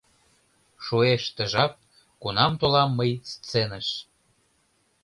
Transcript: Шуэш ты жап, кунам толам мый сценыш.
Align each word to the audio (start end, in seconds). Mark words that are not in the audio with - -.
Шуэш 0.85 1.23
ты 1.35 1.43
жап, 1.51 1.73
кунам 2.21 2.51
толам 2.59 2.89
мый 2.99 3.11
сценыш. 3.33 3.87